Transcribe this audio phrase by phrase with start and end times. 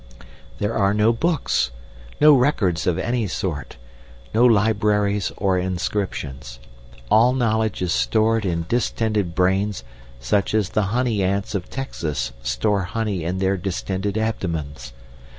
[0.57, 1.69] There are no books,
[2.19, 3.77] no records of any sort,
[4.33, 6.57] no libraries or inscriptions.
[7.11, 9.83] All knowledge is stored in distended brains
[10.31, 14.91] much as the honey ants of Texas store honey in their distended abdomens.